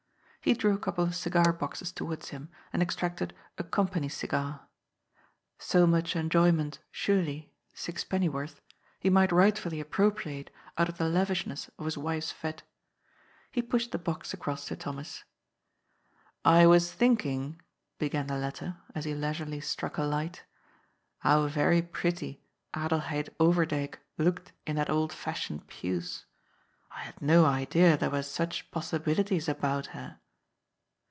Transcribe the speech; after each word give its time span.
He 0.43 0.55
drew 0.55 0.73
a 0.73 0.79
couple 0.79 1.03
of 1.03 1.13
cigar 1.13 1.53
boxes 1.53 1.91
towards 1.91 2.29
him, 2.29 2.49
and 2.73 2.81
extracted 2.81 3.35
a 3.59 3.63
"com 3.63 3.87
pany 3.87 4.11
cigar." 4.11 4.65
So 5.59 5.85
much 5.85 6.15
enjoyment, 6.15 6.79
surely— 6.89 7.53
sixpennyworth— 7.75 8.59
he 9.01 9.11
might 9.11 9.31
rightfully 9.31 9.79
appropriate 9.79 10.49
out 10.79 10.89
of 10.89 10.97
the 10.97 11.07
lavishness 11.07 11.69
of 11.77 11.85
his 11.85 11.95
wife's 11.95 12.33
f^te. 12.33 12.61
He 13.51 13.61
pushed 13.61 13.91
the 13.91 13.99
box 13.99 14.33
across 14.33 14.65
to 14.65 14.75
Thomas." 14.75 15.23
I 16.59 16.65
was 16.65 16.91
thinking," 16.91 17.61
began 17.99 18.25
the 18.25 18.35
latter, 18.39 18.77
as 18.95 19.05
he 19.05 19.13
leisurely 19.13 19.59
struck 19.61 19.97
a 19.99 20.03
light," 20.03 20.41
how 21.19 21.45
very 21.45 21.83
pretty 21.83 22.41
Adelheid 22.73 23.29
Overdyk 23.39 23.97
looked 24.17 24.53
in 24.65 24.77
that 24.77 24.89
old 24.89 25.13
fashioned 25.13 25.67
puce. 25.67 26.25
I 26.89 27.01
had 27.01 27.21
no 27.21 27.45
idea 27.45 27.95
there 27.95 28.09
were 28.09 28.23
such 28.23 28.71
possi 28.71 28.97
bilities 29.03 29.47
about 29.47 29.85
her." 29.93 30.17